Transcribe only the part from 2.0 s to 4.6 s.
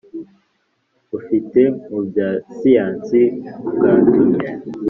bya siyansi bwatumye